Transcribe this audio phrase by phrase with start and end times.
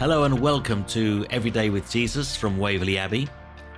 [0.00, 3.28] Hello and welcome to Everyday with Jesus from Waverley Abbey.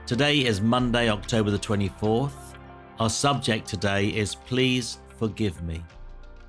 [0.06, 2.54] Today is Monday, October the 24th.
[3.00, 5.82] Our subject today is Please Forgive Me.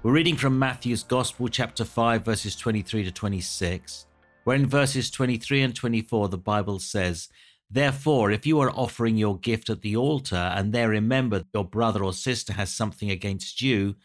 [0.03, 4.05] We're reading from Matthew's Gospel, chapter 5, verses 23 to 26,
[4.43, 7.29] where in verses 23 and 24 the Bible says,
[7.71, 11.65] Therefore, if you are offering your gift at the altar and there remember that your
[11.65, 13.95] brother or sister has something against you,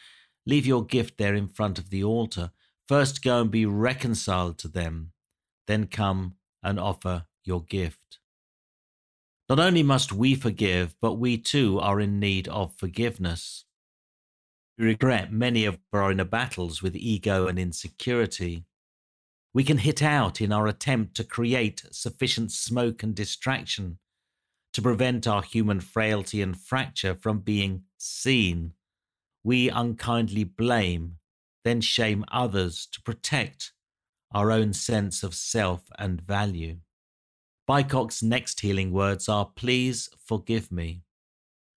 [0.47, 2.53] leave your gift there in front of the altar.
[2.89, 5.13] First go and be reconciled to them
[5.69, 8.19] then come and offer your gift.
[9.49, 13.65] Not only must we forgive, but we too are in need of forgiveness.
[14.77, 18.65] We regret many of our inner battles with ego and insecurity.
[19.55, 23.99] We can hit out in our attempt to create sufficient smoke and distraction
[24.73, 28.73] to prevent our human frailty and fracture from being seen.
[29.45, 31.19] We unkindly blame,
[31.65, 33.73] then shame others to protect
[34.33, 36.79] our own sense of self and value.
[37.67, 41.03] Bycock's next healing words are Please forgive me.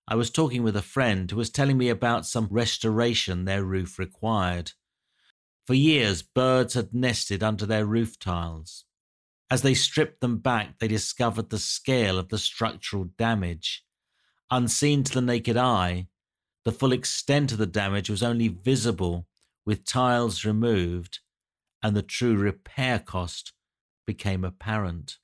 [0.07, 3.97] I was talking with a friend who was telling me about some restoration their roof
[3.99, 4.73] required.
[5.67, 8.85] For years, birds had nested under their roof tiles.
[9.49, 13.85] As they stripped them back, they discovered the scale of the structural damage.
[14.49, 16.07] Unseen to the naked eye,
[16.63, 19.27] the full extent of the damage was only visible
[19.65, 21.19] with tiles removed
[21.83, 23.53] and the true repair cost
[24.05, 25.17] became apparent.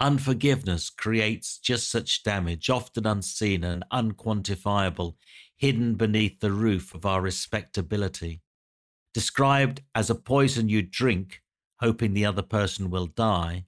[0.00, 5.14] Unforgiveness creates just such damage, often unseen and unquantifiable,
[5.56, 8.42] hidden beneath the roof of our respectability.
[9.14, 11.42] Described as a poison you drink,
[11.80, 13.66] hoping the other person will die,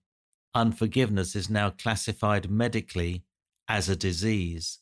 [0.54, 3.24] unforgiveness is now classified medically
[3.68, 4.78] as a disease.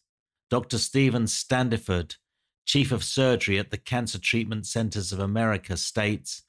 [0.50, 0.78] Dr.
[0.78, 2.16] Steven Standiford,
[2.64, 6.44] Chief of Surgery at the Cancer Treatment Centers of America, states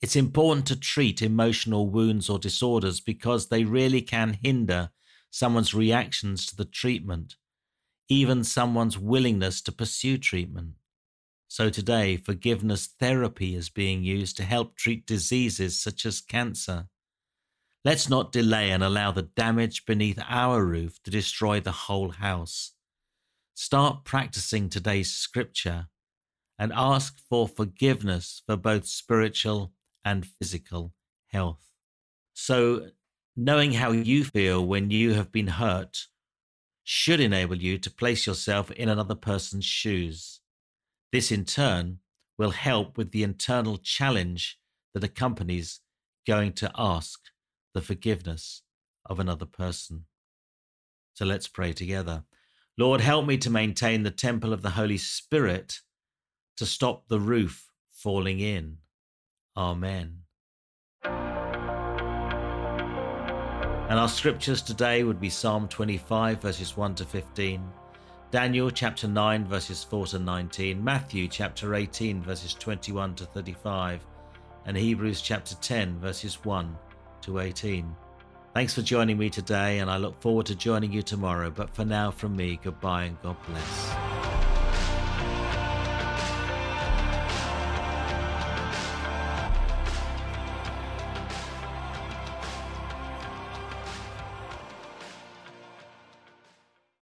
[0.00, 4.90] it's important to treat emotional wounds or disorders because they really can hinder
[5.30, 7.36] someone's reactions to the treatment,
[8.08, 10.74] even someone's willingness to pursue treatment.
[11.48, 16.88] So today, forgiveness therapy is being used to help treat diseases such as cancer.
[17.84, 22.72] Let's not delay and allow the damage beneath our roof to destroy the whole house.
[23.54, 25.88] Start practicing today's scripture
[26.58, 29.72] and ask for forgiveness for both spiritual
[30.04, 30.92] and physical
[31.28, 31.62] health.
[32.32, 32.88] So,
[33.36, 36.06] knowing how you feel when you have been hurt
[36.84, 40.40] should enable you to place yourself in another person's shoes.
[41.12, 41.98] This, in turn,
[42.36, 44.58] will help with the internal challenge
[44.92, 45.80] that accompanies
[46.26, 47.20] going to ask
[47.74, 48.62] the forgiveness
[49.06, 50.06] of another person.
[51.14, 52.24] So let's pray together.
[52.76, 55.80] Lord, help me to maintain the temple of the Holy Spirit
[56.56, 58.78] to stop the roof falling in.
[59.56, 60.16] Oh, Amen.
[63.90, 67.60] And our scriptures today would be Psalm 25, verses 1 to 15,
[68.30, 74.06] Daniel chapter 9, verses 4 to 19, Matthew chapter 18, verses 21 to 35,
[74.66, 76.76] and Hebrews chapter 10, verses 1
[77.22, 77.96] to 18.
[78.54, 81.50] Thanks for joining me today, and I look forward to joining you tomorrow.
[81.50, 83.99] But for now, from me, goodbye and God bless.